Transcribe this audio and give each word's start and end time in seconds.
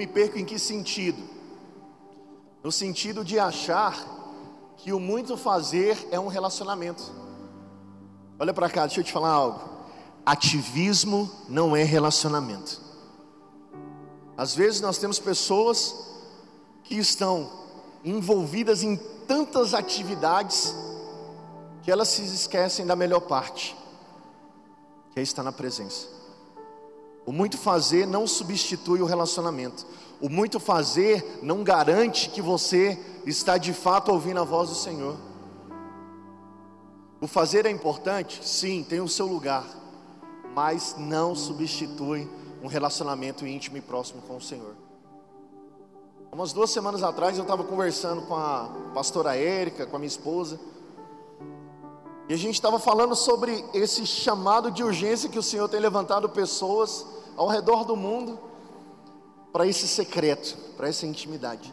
me 0.00 0.06
perco 0.06 0.38
em 0.38 0.46
que 0.46 0.58
sentido? 0.58 1.22
No 2.64 2.72
sentido 2.72 3.22
de 3.22 3.38
achar 3.38 3.94
que 4.78 4.94
o 4.94 4.98
muito 4.98 5.36
fazer 5.36 6.08
é 6.10 6.18
um 6.18 6.26
relacionamento. 6.26 7.02
Olha 8.38 8.54
para 8.54 8.70
cá, 8.70 8.86
deixa 8.86 9.00
eu 9.00 9.04
te 9.04 9.12
falar 9.12 9.28
algo. 9.28 9.60
Ativismo 10.24 11.30
não 11.50 11.76
é 11.76 11.82
relacionamento. 11.82 12.80
Às 14.38 14.54
vezes 14.54 14.80
nós 14.80 14.96
temos 14.96 15.18
pessoas 15.18 15.94
que 16.82 16.96
estão 16.96 17.50
envolvidas 18.02 18.82
em 18.82 18.96
tantas 19.28 19.74
atividades 19.74 20.74
que 21.82 21.90
elas 21.90 22.08
se 22.08 22.22
esquecem 22.22 22.86
da 22.86 22.96
melhor 22.96 23.20
parte, 23.20 23.76
que 25.12 25.20
é 25.20 25.22
estar 25.22 25.42
na 25.42 25.52
presença. 25.52 26.19
O 27.30 27.32
muito 27.32 27.56
fazer 27.56 28.08
não 28.08 28.26
substitui 28.26 29.00
o 29.00 29.06
relacionamento. 29.06 29.86
O 30.20 30.28
muito 30.28 30.58
fazer 30.58 31.38
não 31.40 31.62
garante 31.62 32.28
que 32.28 32.42
você 32.42 32.98
está 33.24 33.56
de 33.56 33.72
fato 33.72 34.10
ouvindo 34.10 34.40
a 34.40 34.42
voz 34.42 34.68
do 34.68 34.74
Senhor. 34.74 35.16
O 37.20 37.28
fazer 37.28 37.66
é 37.66 37.70
importante? 37.70 38.44
Sim, 38.44 38.82
tem 38.82 39.00
o 39.00 39.06
seu 39.06 39.28
lugar, 39.28 39.64
mas 40.56 40.96
não 40.98 41.36
substitui 41.36 42.28
um 42.60 42.66
relacionamento 42.66 43.46
íntimo 43.46 43.76
e 43.76 43.80
próximo 43.80 44.20
com 44.22 44.36
o 44.36 44.42
Senhor. 44.42 44.74
Umas 46.32 46.52
duas 46.52 46.70
semanas 46.70 47.00
atrás 47.00 47.38
eu 47.38 47.42
estava 47.42 47.62
conversando 47.62 48.22
com 48.22 48.34
a 48.34 48.74
pastora 48.92 49.36
Érica, 49.36 49.86
com 49.86 49.94
a 49.94 50.00
minha 50.00 50.08
esposa, 50.08 50.58
e 52.28 52.34
a 52.34 52.36
gente 52.36 52.56
estava 52.56 52.80
falando 52.80 53.14
sobre 53.14 53.64
esse 53.72 54.04
chamado 54.04 54.68
de 54.68 54.82
urgência 54.82 55.28
que 55.28 55.38
o 55.38 55.42
Senhor 55.44 55.68
tem 55.68 55.78
levantado 55.78 56.28
pessoas 56.28 57.19
ao 57.40 57.48
redor 57.48 57.86
do 57.86 57.96
mundo 57.96 58.38
para 59.50 59.66
esse 59.66 59.88
secreto, 59.88 60.58
para 60.76 60.90
essa 60.90 61.06
intimidade. 61.06 61.72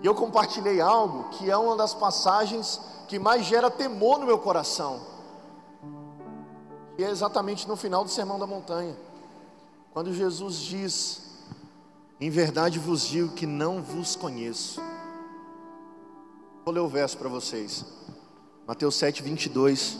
E 0.00 0.06
eu 0.06 0.14
compartilhei 0.14 0.80
algo 0.80 1.30
que 1.30 1.50
é 1.50 1.56
uma 1.56 1.74
das 1.74 1.94
passagens 1.94 2.80
que 3.08 3.18
mais 3.18 3.44
gera 3.44 3.72
temor 3.72 4.20
no 4.20 4.26
meu 4.26 4.38
coração, 4.38 5.00
que 6.96 7.02
é 7.02 7.10
exatamente 7.10 7.66
no 7.66 7.74
final 7.74 8.04
do 8.04 8.10
Sermão 8.10 8.38
da 8.38 8.46
Montanha, 8.46 8.96
quando 9.92 10.14
Jesus 10.14 10.60
diz: 10.60 11.22
em 12.20 12.30
verdade 12.30 12.78
vos 12.78 13.04
digo 13.04 13.30
que 13.30 13.46
não 13.46 13.82
vos 13.82 14.14
conheço. 14.14 14.80
Vou 16.64 16.72
ler 16.72 16.80
o 16.80 16.88
verso 16.88 17.18
para 17.18 17.28
vocês. 17.28 17.84
Mateus 18.64 18.94
7, 18.94 19.24
22. 19.24 19.98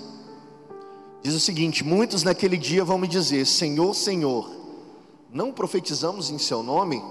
Diz 1.20 1.34
o 1.34 1.40
seguinte: 1.40 1.82
Muitos 1.82 2.22
naquele 2.22 2.56
dia 2.56 2.84
vão 2.84 2.96
me 2.96 3.08
dizer: 3.08 3.44
Senhor, 3.44 3.92
Senhor, 3.92 4.57
não 5.30 5.52
profetizamos 5.52 6.30
em 6.30 6.38
Seu 6.38 6.62
nome? 6.62 7.02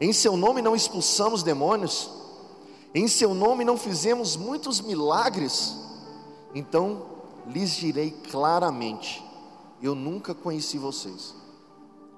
Em 0.00 0.12
Seu 0.12 0.36
nome 0.36 0.62
não 0.62 0.74
expulsamos 0.74 1.42
demônios? 1.42 2.10
Em 2.94 3.06
Seu 3.06 3.34
nome 3.34 3.64
não 3.64 3.76
fizemos 3.76 4.36
muitos 4.36 4.80
milagres? 4.80 5.76
Então 6.54 7.06
lhes 7.46 7.76
direi 7.76 8.10
claramente: 8.10 9.24
Eu 9.82 9.94
nunca 9.94 10.34
conheci 10.34 10.78
vocês. 10.78 11.34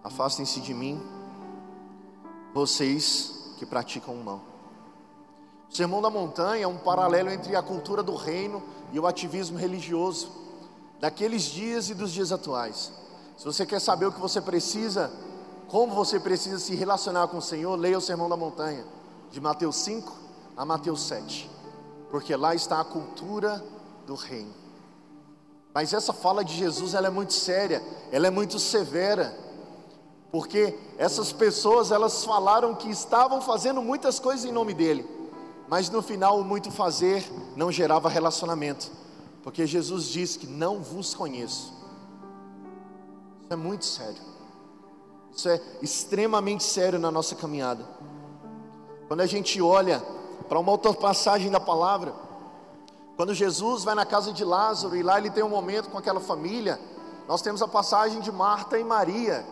Afastem-se 0.03 0.61
de 0.61 0.75
mim 0.75 1.01
vocês 2.55 3.55
que 3.59 3.67
praticam 3.67 4.15
o 4.15 4.25
mal. 4.25 4.41
O 5.71 5.75
Sermão 5.75 6.03
da 6.03 6.11
Montanha 6.11 6.65
é 6.65 6.67
um 6.67 6.77
paralelo 6.77 7.31
entre 7.31 7.57
a 7.57 7.63
cultura 7.63 8.03
do 8.03 8.15
reino 8.15 8.63
e 8.93 9.01
o 9.01 9.07
ativismo 9.07 9.57
religioso 9.57 10.31
daqueles 11.01 11.45
dias 11.45 11.89
e 11.89 11.95
dos 11.95 12.13
dias 12.13 12.31
atuais. 12.31 12.93
Se 13.43 13.47
você 13.47 13.67
quer 13.67 13.81
saber 13.81 14.07
o 14.07 14.13
que 14.13 14.21
você 14.21 14.41
precisa, 14.41 15.11
como 15.67 15.97
você 15.97 16.21
precisa 16.21 16.61
se 16.61 16.77
relacionar 16.77 17.27
com 17.27 17.39
o 17.39 17.43
Senhor, 17.43 17.75
leia 17.75 17.99
o 17.99 18.01
Sermão 18.01 18.29
da 18.29 18.37
Montanha, 18.37 18.85
de 19.33 19.41
Mateus 19.41 19.75
5 19.79 20.13
a 20.57 20.65
Mateus 20.65 21.03
7, 21.03 21.51
porque 22.09 22.37
lá 22.37 22.55
está 22.55 22.81
a 22.81 22.85
cultura 22.85 23.61
do 24.07 24.15
reino. 24.15 24.55
Mas 25.75 25.93
essa 25.93 26.13
fala 26.13 26.45
de 26.45 26.55
Jesus 26.55 26.95
ela 26.95 27.09
é 27.09 27.11
muito 27.11 27.33
séria, 27.33 27.83
ela 28.13 28.29
é 28.29 28.31
muito 28.31 28.61
severa 28.61 29.37
porque 30.31 30.79
essas 30.97 31.33
pessoas 31.33 31.91
elas 31.91 32.25
falaram 32.25 32.77
que 32.77 32.91
estavam 32.91 33.43
fazendo 33.43 33.83
muitas 33.83 34.21
coisas 34.21 34.45
em 34.45 34.53
nome 34.53 34.73
dele, 34.73 35.05
mas 35.69 35.91
no 35.91 36.01
final 36.01 36.39
o 36.39 36.45
muito 36.45 36.71
fazer 36.71 37.29
não 37.57 37.73
gerava 37.73 38.09
relacionamento, 38.09 38.89
porque 39.43 39.67
Jesus 39.67 40.05
disse 40.05 40.39
que 40.39 40.47
não 40.47 40.81
vos 40.81 41.13
conheço. 41.13 41.82
É 43.53 43.57
muito 43.57 43.85
sério. 43.85 44.23
Isso 45.35 45.49
é 45.49 45.61
extremamente 45.81 46.65
sério 46.65 46.99
na 46.99 47.11
nossa 47.11 47.35
caminhada. 47.35 47.85
Quando 49.09 49.21
a 49.21 49.27
gente 49.27 49.61
olha 49.61 50.03
para 50.49 50.59
uma 50.59 50.73
outra 50.73 50.93
passagem 50.93 51.51
da 51.51 51.61
palavra, 51.61 52.15
quando 53.17 53.35
Jesus 53.35 53.85
vai 53.85 53.95
na 53.95 54.05
casa 54.05 54.33
de 54.33 54.45
Lázaro 54.45 54.97
e 54.97 55.03
lá 55.03 55.19
ele 55.19 55.31
tem 55.31 55.43
um 55.43 55.49
momento 55.49 55.91
com 55.91 55.99
aquela 55.99 56.21
família, 56.21 56.79
nós 57.29 57.43
temos 57.43 57.63
a 57.63 57.69
passagem 57.69 58.21
de 58.21 58.33
Marta 58.33 58.79
e 58.79 58.85
Maria 58.85 59.45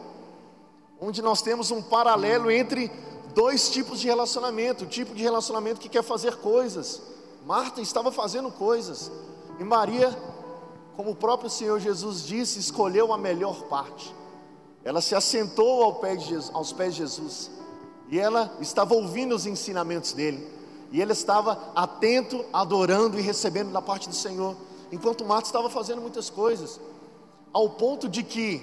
onde 1.00 1.22
nós 1.22 1.40
temos 1.40 1.70
um 1.70 1.80
paralelo 1.80 2.50
entre 2.50 2.90
dois 3.34 3.70
tipos 3.70 4.00
de 4.00 4.06
relacionamento: 4.06 4.84
o 4.84 4.88
tipo 4.88 5.14
de 5.14 5.22
relacionamento 5.22 5.80
que 5.80 5.88
quer 5.88 6.02
fazer 6.02 6.36
coisas. 6.36 7.00
Marta 7.46 7.80
estava 7.80 8.12
fazendo 8.12 8.50
coisas, 8.50 9.10
e 9.58 9.64
Maria, 9.64 10.14
como 11.00 11.12
o 11.12 11.16
próprio 11.16 11.48
Senhor 11.48 11.80
Jesus 11.80 12.26
disse, 12.26 12.58
escolheu 12.58 13.10
a 13.10 13.16
melhor 13.16 13.62
parte. 13.70 14.14
Ela 14.84 15.00
se 15.00 15.14
assentou 15.14 15.82
ao 15.82 15.94
pé 15.94 16.18
Jesus, 16.18 16.50
aos 16.52 16.74
pés 16.74 16.92
de 16.94 16.98
Jesus, 16.98 17.50
e 18.10 18.18
ela 18.18 18.54
estava 18.60 18.92
ouvindo 18.92 19.34
os 19.34 19.46
ensinamentos 19.46 20.12
dele, 20.12 20.46
e 20.92 21.00
ele 21.00 21.12
estava 21.12 21.72
atento, 21.74 22.44
adorando 22.52 23.18
e 23.18 23.22
recebendo 23.22 23.72
da 23.72 23.80
parte 23.80 24.10
do 24.10 24.14
Senhor, 24.14 24.54
enquanto 24.92 25.24
Marta 25.24 25.46
estava 25.46 25.70
fazendo 25.70 26.02
muitas 26.02 26.28
coisas, 26.28 26.78
ao 27.50 27.70
ponto 27.70 28.06
de 28.06 28.22
que 28.22 28.62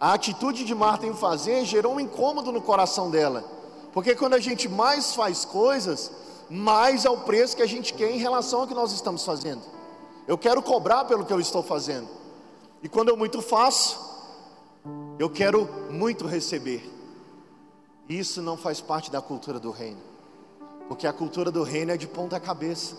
a 0.00 0.12
atitude 0.12 0.64
de 0.64 0.74
Marta 0.74 1.06
em 1.06 1.14
fazer 1.14 1.64
gerou 1.64 1.94
um 1.94 2.00
incômodo 2.00 2.50
no 2.50 2.60
coração 2.60 3.12
dela, 3.12 3.44
porque 3.92 4.16
quando 4.16 4.34
a 4.34 4.40
gente 4.40 4.68
mais 4.68 5.14
faz 5.14 5.44
coisas, 5.44 6.10
mais 6.50 7.04
é 7.04 7.10
o 7.10 7.18
preço 7.18 7.54
que 7.54 7.62
a 7.62 7.68
gente 7.68 7.94
quer 7.94 8.10
em 8.10 8.18
relação 8.18 8.62
ao 8.62 8.66
que 8.66 8.74
nós 8.74 8.90
estamos 8.90 9.24
fazendo. 9.24 9.75
Eu 10.26 10.36
quero 10.36 10.60
cobrar 10.60 11.04
pelo 11.04 11.24
que 11.24 11.32
eu 11.32 11.40
estou 11.40 11.62
fazendo, 11.62 12.08
e 12.82 12.88
quando 12.88 13.08
eu 13.08 13.16
muito 13.16 13.40
faço, 13.40 13.98
eu 15.18 15.30
quero 15.30 15.68
muito 15.90 16.26
receber. 16.26 16.92
Isso 18.08 18.42
não 18.42 18.56
faz 18.56 18.80
parte 18.80 19.10
da 19.10 19.20
cultura 19.20 19.58
do 19.58 19.70
reino, 19.70 20.00
porque 20.88 21.06
a 21.06 21.12
cultura 21.12 21.50
do 21.50 21.62
reino 21.62 21.92
é 21.92 21.96
de 21.96 22.06
ponta 22.06 22.38
cabeça. 22.40 22.96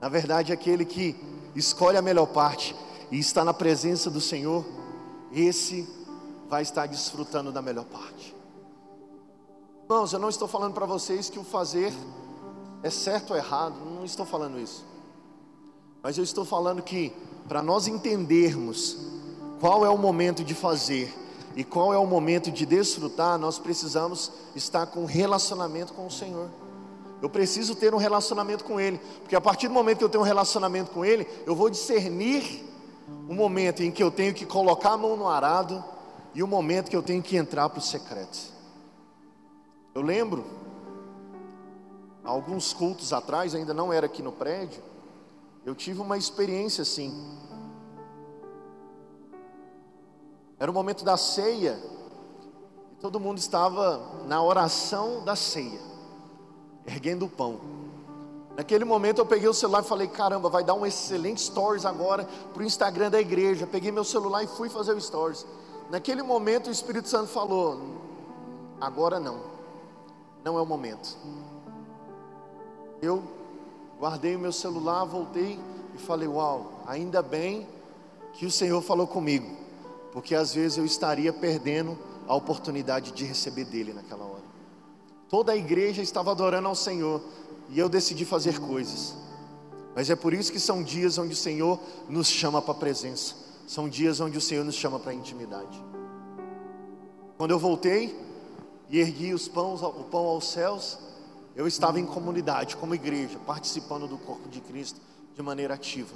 Na 0.00 0.08
verdade, 0.08 0.52
aquele 0.52 0.84
que 0.84 1.16
escolhe 1.54 1.96
a 1.96 2.02
melhor 2.02 2.26
parte 2.26 2.74
e 3.10 3.18
está 3.18 3.44
na 3.44 3.52
presença 3.52 4.10
do 4.10 4.20
Senhor, 4.20 4.64
esse 5.32 5.88
vai 6.48 6.62
estar 6.62 6.86
desfrutando 6.86 7.52
da 7.52 7.60
melhor 7.60 7.84
parte. 7.84 8.34
Irmãos, 9.84 10.12
eu 10.12 10.18
não 10.18 10.28
estou 10.28 10.46
falando 10.46 10.74
para 10.74 10.86
vocês 10.86 11.28
que 11.28 11.38
o 11.38 11.44
fazer 11.44 11.92
é 12.82 12.90
certo 12.90 13.30
ou 13.30 13.36
errado, 13.36 13.74
não 13.84 14.04
estou 14.04 14.24
falando 14.24 14.58
isso. 14.58 14.89
Mas 16.02 16.16
eu 16.16 16.24
estou 16.24 16.44
falando 16.44 16.82
que 16.82 17.12
para 17.48 17.62
nós 17.62 17.86
entendermos 17.86 18.96
qual 19.60 19.84
é 19.84 19.90
o 19.90 19.98
momento 19.98 20.42
de 20.42 20.54
fazer 20.54 21.12
e 21.54 21.64
qual 21.64 21.92
é 21.92 21.98
o 21.98 22.06
momento 22.06 22.50
de 22.50 22.64
desfrutar, 22.64 23.38
nós 23.38 23.58
precisamos 23.58 24.30
estar 24.54 24.86
com 24.86 25.04
relacionamento 25.04 25.92
com 25.92 26.06
o 26.06 26.10
Senhor. 26.10 26.48
Eu 27.20 27.28
preciso 27.28 27.74
ter 27.74 27.92
um 27.92 27.98
relacionamento 27.98 28.64
com 28.64 28.80
Ele, 28.80 28.98
porque 29.20 29.36
a 29.36 29.40
partir 29.40 29.68
do 29.68 29.74
momento 29.74 29.98
que 29.98 30.04
eu 30.04 30.08
tenho 30.08 30.22
um 30.22 30.26
relacionamento 30.26 30.90
com 30.90 31.04
Ele, 31.04 31.26
eu 31.44 31.54
vou 31.54 31.68
discernir 31.68 32.64
o 33.28 33.34
momento 33.34 33.82
em 33.82 33.90
que 33.90 34.02
eu 34.02 34.10
tenho 34.10 34.32
que 34.32 34.46
colocar 34.46 34.92
a 34.92 34.96
mão 34.96 35.16
no 35.16 35.28
arado 35.28 35.84
e 36.34 36.42
o 36.42 36.46
momento 36.46 36.88
que 36.88 36.96
eu 36.96 37.02
tenho 37.02 37.22
que 37.22 37.36
entrar 37.36 37.68
para 37.68 37.78
o 37.78 37.82
secreto. 37.82 38.38
Eu 39.94 40.02
lembro, 40.02 40.44
alguns 42.24 42.72
cultos 42.72 43.12
atrás, 43.12 43.54
ainda 43.54 43.74
não 43.74 43.92
era 43.92 44.06
aqui 44.06 44.22
no 44.22 44.32
prédio, 44.32 44.80
eu 45.64 45.74
tive 45.74 46.00
uma 46.00 46.16
experiência 46.16 46.82
assim. 46.82 47.38
Era 50.58 50.70
o 50.70 50.74
momento 50.74 51.04
da 51.04 51.16
ceia, 51.16 51.78
e 52.92 53.00
todo 53.00 53.18
mundo 53.18 53.38
estava 53.38 54.24
na 54.26 54.42
oração 54.42 55.24
da 55.24 55.34
ceia, 55.34 55.80
erguendo 56.86 57.24
o 57.24 57.28
pão. 57.28 57.60
Naquele 58.56 58.84
momento 58.84 59.18
eu 59.18 59.26
peguei 59.26 59.48
o 59.48 59.54
celular 59.54 59.82
e 59.82 59.86
falei: 59.86 60.06
caramba, 60.06 60.50
vai 60.50 60.62
dar 60.62 60.74
um 60.74 60.84
excelente 60.84 61.40
stories 61.40 61.86
agora 61.86 62.28
para 62.52 62.62
o 62.62 62.66
Instagram 62.66 63.10
da 63.10 63.20
igreja. 63.20 63.66
Peguei 63.66 63.90
meu 63.90 64.04
celular 64.04 64.42
e 64.42 64.46
fui 64.46 64.68
fazer 64.68 64.92
o 64.92 65.00
stories. 65.00 65.46
Naquele 65.88 66.22
momento 66.22 66.66
o 66.66 66.70
Espírito 66.70 67.08
Santo 67.08 67.28
falou: 67.28 67.80
agora 68.80 69.18
não, 69.18 69.40
não 70.44 70.58
é 70.58 70.60
o 70.60 70.66
momento. 70.66 71.16
Eu 73.00 73.22
guardei 74.00 74.34
o 74.34 74.38
meu 74.38 74.50
celular, 74.50 75.04
voltei 75.04 75.60
e 75.94 75.98
falei: 75.98 76.26
uau, 76.26 76.82
ainda 76.86 77.20
bem 77.20 77.68
que 78.32 78.46
o 78.46 78.50
Senhor 78.50 78.80
falou 78.80 79.06
comigo, 79.06 79.54
porque 80.10 80.34
às 80.34 80.54
vezes 80.54 80.78
eu 80.78 80.86
estaria 80.86 81.32
perdendo 81.32 81.98
a 82.26 82.34
oportunidade 82.34 83.12
de 83.12 83.24
receber 83.24 83.66
dele 83.66 83.92
naquela 83.92 84.24
hora. 84.24 84.50
Toda 85.28 85.52
a 85.52 85.56
igreja 85.56 86.00
estava 86.00 86.30
adorando 86.30 86.66
ao 86.66 86.74
Senhor 86.74 87.20
e 87.68 87.78
eu 87.78 87.88
decidi 87.88 88.24
fazer 88.24 88.58
coisas. 88.58 89.14
Mas 89.94 90.08
é 90.08 90.16
por 90.16 90.32
isso 90.32 90.50
que 90.50 90.58
são 90.58 90.82
dias 90.82 91.18
onde 91.18 91.34
o 91.34 91.36
Senhor 91.36 91.78
nos 92.08 92.28
chama 92.28 92.62
para 92.62 92.72
a 92.72 92.76
presença. 92.76 93.34
São 93.66 93.88
dias 93.88 94.18
onde 94.18 94.38
o 94.38 94.40
Senhor 94.40 94.64
nos 94.64 94.76
chama 94.76 94.98
para 94.98 95.10
a 95.10 95.14
intimidade. 95.14 95.84
Quando 97.36 97.50
eu 97.50 97.58
voltei 97.58 98.16
e 98.88 98.98
ergui 98.98 99.34
os 99.34 99.46
pães, 99.46 99.82
o 99.82 100.04
pão 100.04 100.26
aos 100.26 100.50
céus, 100.50 100.98
eu 101.54 101.66
estava 101.66 101.98
em 101.98 102.06
comunidade, 102.06 102.76
como 102.76 102.94
igreja, 102.94 103.38
participando 103.46 104.06
do 104.06 104.18
corpo 104.18 104.48
de 104.48 104.60
Cristo 104.60 105.00
de 105.34 105.42
maneira 105.42 105.74
ativa. 105.74 106.14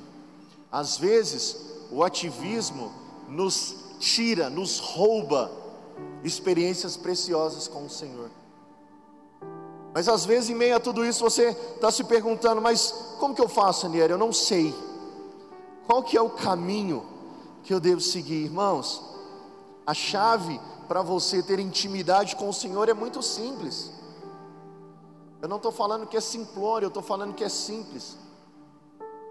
Às 0.70 0.96
vezes, 0.96 1.56
o 1.90 2.02
ativismo 2.02 2.92
nos 3.28 3.76
tira, 3.98 4.50
nos 4.50 4.78
rouba 4.78 5.50
experiências 6.22 6.96
preciosas 6.96 7.68
com 7.68 7.84
o 7.84 7.90
Senhor. 7.90 8.30
Mas 9.94 10.08
às 10.08 10.24
vezes, 10.24 10.50
em 10.50 10.54
meio 10.54 10.74
a 10.74 10.80
tudo 10.80 11.04
isso, 11.04 11.22
você 11.22 11.50
está 11.50 11.90
se 11.90 12.02
perguntando: 12.04 12.60
mas 12.60 12.92
como 13.20 13.34
que 13.34 13.40
eu 13.40 13.48
faço, 13.48 13.86
Aniel? 13.86 14.08
Eu 14.08 14.18
não 14.18 14.32
sei. 14.32 14.74
Qual 15.86 16.02
que 16.02 16.16
é 16.16 16.20
o 16.20 16.30
caminho 16.30 17.06
que 17.62 17.72
eu 17.72 17.78
devo 17.78 18.00
seguir, 18.00 18.44
irmãos? 18.44 19.02
A 19.86 19.94
chave 19.94 20.60
para 20.88 21.02
você 21.02 21.42
ter 21.42 21.58
intimidade 21.58 22.34
com 22.36 22.48
o 22.48 22.52
Senhor 22.52 22.88
é 22.88 22.94
muito 22.94 23.22
simples. 23.22 23.92
Eu 25.44 25.48
não 25.48 25.58
estou 25.58 25.70
falando 25.70 26.06
que 26.06 26.16
é 26.16 26.22
simplório, 26.22 26.86
eu 26.86 26.88
estou 26.88 27.02
falando 27.02 27.34
que 27.34 27.44
é 27.44 27.50
simples. 27.50 28.16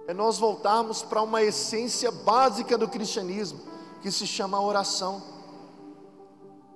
É 0.06 0.14
nós 0.14 0.38
voltarmos 0.38 1.02
para 1.02 1.24
uma 1.24 1.42
essência 1.42 2.12
básica 2.12 2.78
do 2.78 2.88
cristianismo, 2.88 3.60
que 4.00 4.12
se 4.12 4.28
chama 4.28 4.62
oração. 4.62 5.24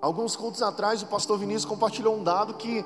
Alguns 0.01 0.35
cultos 0.35 0.63
atrás, 0.63 1.03
o 1.03 1.05
pastor 1.05 1.37
Vinícius 1.37 1.65
compartilhou 1.65 2.15
um 2.15 2.23
dado 2.23 2.55
que 2.55 2.83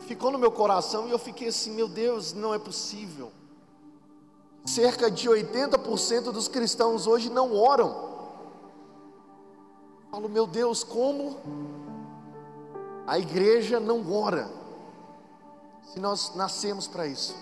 ficou 0.00 0.30
no 0.30 0.38
meu 0.38 0.52
coração 0.52 1.08
e 1.08 1.12
eu 1.12 1.18
fiquei 1.18 1.48
assim: 1.48 1.70
meu 1.70 1.88
Deus, 1.88 2.34
não 2.34 2.52
é 2.52 2.58
possível. 2.58 3.32
Cerca 4.66 5.10
de 5.10 5.30
80% 5.30 6.24
dos 6.24 6.46
cristãos 6.46 7.06
hoje 7.06 7.30
não 7.30 7.56
oram. 7.56 7.88
Eu 10.04 10.10
falo, 10.10 10.28
meu 10.28 10.46
Deus, 10.46 10.84
como 10.84 11.38
a 13.06 13.18
igreja 13.18 13.80
não 13.80 14.12
ora? 14.12 14.59
Se 15.92 15.98
nós 15.98 16.34
nascemos 16.34 16.86
para 16.86 17.06
isso. 17.06 17.34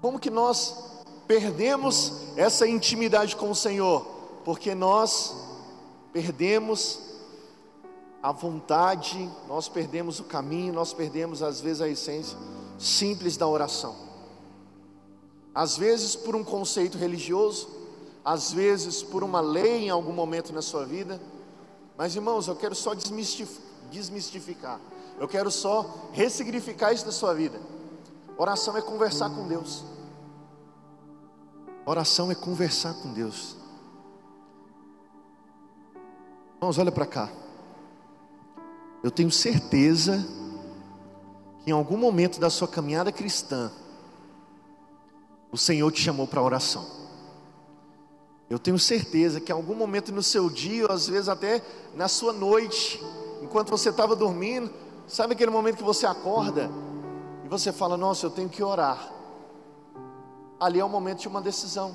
Como 0.00 0.18
que 0.18 0.30
nós 0.30 1.02
perdemos 1.26 2.36
essa 2.36 2.66
intimidade 2.66 3.36
com 3.36 3.50
o 3.50 3.54
Senhor? 3.54 4.04
Porque 4.44 4.74
nós 4.74 5.34
perdemos 6.12 6.98
a 8.22 8.30
vontade, 8.30 9.30
nós 9.48 9.68
perdemos 9.68 10.20
o 10.20 10.24
caminho, 10.24 10.72
nós 10.72 10.92
perdemos 10.92 11.42
às 11.42 11.60
vezes 11.60 11.80
a 11.80 11.88
essência 11.88 12.36
simples 12.78 13.36
da 13.36 13.46
oração. 13.46 13.96
Às 15.54 15.76
vezes 15.76 16.16
por 16.16 16.34
um 16.34 16.44
conceito 16.44 16.98
religioso, 16.98 17.68
às 18.24 18.52
vezes 18.52 19.02
por 19.02 19.22
uma 19.22 19.40
lei 19.40 19.84
em 19.84 19.90
algum 19.90 20.12
momento 20.12 20.52
na 20.52 20.62
sua 20.62 20.84
vida. 20.84 21.20
Mas 21.96 22.14
irmãos, 22.14 22.48
eu 22.48 22.56
quero 22.56 22.74
só 22.74 22.94
desmistificar. 22.94 24.80
Eu 25.18 25.28
quero 25.28 25.50
só 25.50 26.08
ressignificar 26.12 26.92
isso 26.92 27.04
da 27.04 27.12
sua 27.12 27.34
vida. 27.34 27.60
Oração 28.36 28.76
é 28.76 28.82
conversar 28.82 29.30
com 29.30 29.46
Deus. 29.46 29.84
Oração 31.84 32.30
é 32.30 32.34
conversar 32.34 32.94
com 32.94 33.12
Deus. 33.12 33.56
Irmãos, 36.56 36.78
olha 36.78 36.92
para 36.92 37.06
cá. 37.06 37.30
Eu 39.02 39.10
tenho 39.10 39.30
certeza 39.30 40.24
que 41.64 41.70
em 41.70 41.72
algum 41.72 41.96
momento 41.96 42.38
da 42.38 42.48
sua 42.48 42.68
caminhada 42.68 43.10
cristã, 43.10 43.70
o 45.50 45.58
Senhor 45.58 45.90
te 45.90 46.00
chamou 46.00 46.26
para 46.26 46.40
oração. 46.40 46.86
Eu 48.48 48.58
tenho 48.58 48.78
certeza 48.78 49.40
que 49.40 49.50
em 49.50 49.54
algum 49.54 49.74
momento 49.74 50.12
no 50.12 50.22
seu 50.22 50.48
dia, 50.48 50.86
ou 50.86 50.92
às 50.92 51.08
vezes 51.08 51.28
até 51.28 51.62
na 51.94 52.06
sua 52.06 52.32
noite, 52.32 53.02
enquanto 53.40 53.70
você 53.70 53.88
estava 53.88 54.14
dormindo, 54.14 54.70
sabe 55.12 55.34
aquele 55.34 55.50
momento 55.50 55.76
que 55.76 55.82
você 55.82 56.06
acorda 56.06 56.70
e 57.44 57.48
você 57.48 57.70
fala: 57.70 57.96
Nossa, 57.96 58.26
eu 58.26 58.30
tenho 58.30 58.48
que 58.48 58.62
orar. 58.62 59.12
Ali 60.58 60.80
é 60.80 60.84
o 60.84 60.88
momento 60.88 61.20
de 61.20 61.28
uma 61.28 61.40
decisão, 61.40 61.94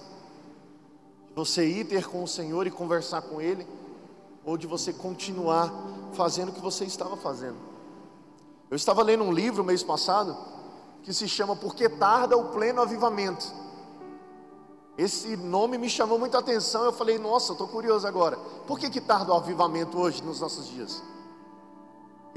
de 1.30 1.34
você 1.34 1.66
ir 1.66 1.86
ter 1.86 2.06
com 2.06 2.24
o 2.24 2.28
Senhor 2.28 2.68
e 2.68 2.72
conversar 2.72 3.24
com 3.24 3.42
Ele, 3.42 3.68
ou 4.46 4.56
de 4.56 4.68
você 4.68 4.94
continuar 4.94 5.74
fazendo 6.14 6.50
o 6.50 6.52
que 6.52 6.62
você 6.62 6.86
estava 6.86 7.18
fazendo. 7.18 7.58
Eu 8.70 8.76
estava 8.76 9.02
lendo 9.02 9.24
um 9.24 9.32
livro 9.32 9.64
mês 9.64 9.82
passado 9.82 10.38
que 11.02 11.14
se 11.14 11.28
chama 11.28 11.56
Por 11.56 11.74
que 11.74 11.90
Tarda 11.90 12.38
o 12.38 12.50
Pleno 12.50 12.82
Avivamento. 12.82 13.52
Esse 14.98 15.38
nome 15.38 15.78
me 15.78 15.90
chamou 15.90 16.20
muita 16.20 16.40
atenção. 16.40 16.84
Eu 16.84 16.92
falei, 16.92 17.18
nossa, 17.18 17.54
estou 17.54 17.68
curioso 17.68 18.06
agora. 18.06 18.36
Por 18.66 18.78
que, 18.78 18.90
que 18.90 19.00
tarda 19.00 19.32
o 19.32 19.36
avivamento 19.36 19.98
hoje, 19.98 20.24
nos 20.24 20.42
nossos 20.42 20.68
dias? 20.68 21.02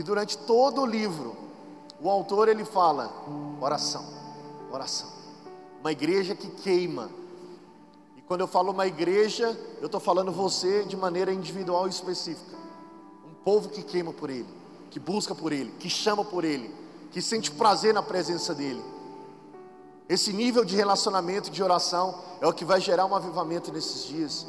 E 0.01 0.03
durante 0.03 0.39
todo 0.39 0.81
o 0.81 0.87
livro, 0.87 1.37
o 2.01 2.09
autor 2.09 2.49
ele 2.49 2.65
fala: 2.65 3.13
oração, 3.61 4.03
oração. 4.73 5.11
Uma 5.81 5.93
igreja 5.93 6.35
que 6.35 6.49
queima. 6.49 7.11
E 8.17 8.23
quando 8.23 8.41
eu 8.41 8.47
falo 8.47 8.73
uma 8.73 8.87
igreja, 8.87 9.55
eu 9.79 9.85
estou 9.85 10.01
falando 10.01 10.33
você 10.33 10.85
de 10.85 10.97
maneira 10.97 11.31
individual 11.31 11.87
e 11.87 11.91
específica. 11.91 12.57
Um 13.29 13.35
povo 13.45 13.69
que 13.69 13.83
queima 13.83 14.11
por 14.11 14.31
ele, 14.31 14.49
que 14.91 14.99
busca 14.99 15.35
por 15.35 15.53
ele, 15.53 15.71
que 15.79 15.91
chama 15.91 16.25
por 16.25 16.45
ele, 16.45 16.75
que 17.11 17.21
sente 17.21 17.51
prazer 17.51 17.93
na 17.93 18.03
presença 18.03 18.55
dele 18.55 18.83
esse 20.11 20.33
nível 20.33 20.65
de 20.65 20.75
relacionamento, 20.75 21.53
de 21.53 21.63
oração, 21.63 22.19
é 22.41 22.47
o 22.47 22.53
que 22.53 22.65
vai 22.65 22.81
gerar 22.81 23.07
um 23.07 23.15
avivamento 23.15 23.73
nesses 23.73 24.09
dias. 24.09 24.45